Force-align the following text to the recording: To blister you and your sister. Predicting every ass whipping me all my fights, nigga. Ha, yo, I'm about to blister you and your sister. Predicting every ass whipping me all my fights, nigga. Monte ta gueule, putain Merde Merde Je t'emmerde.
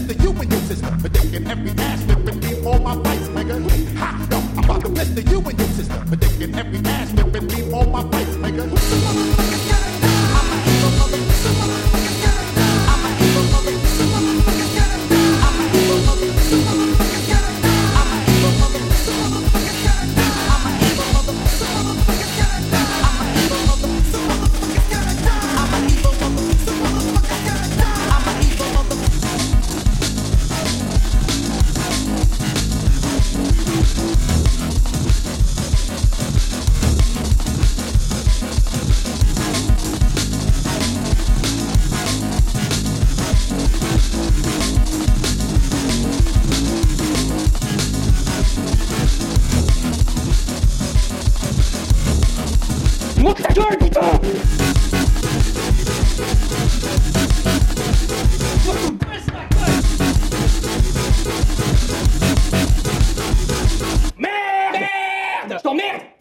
To 0.00 0.06
blister 0.06 0.22
you 0.22 0.32
and 0.40 0.50
your 0.50 0.60
sister. 0.62 0.96
Predicting 1.00 1.46
every 1.46 1.70
ass 1.72 2.02
whipping 2.04 2.40
me 2.40 2.66
all 2.66 2.78
my 2.78 2.94
fights, 3.02 3.28
nigga. 3.28 3.96
Ha, 3.98 4.28
yo, 4.30 4.38
I'm 4.38 4.64
about 4.64 4.80
to 4.82 4.88
blister 4.88 5.20
you 5.20 5.40
and 5.40 5.58
your 5.58 5.68
sister. 5.68 6.02
Predicting 6.06 6.54
every 6.54 6.78
ass 6.90 7.12
whipping 7.12 7.46
me 7.46 7.72
all 7.72 7.84
my 7.84 8.02
fights, 8.10 8.36
nigga. 8.36 9.39
Monte 53.20 53.42
ta 53.42 53.52
gueule, 53.52 53.76
putain 53.76 54.00
Merde 64.16 64.80
Merde 64.80 65.58
Je 65.58 65.62
t'emmerde. 65.62 66.19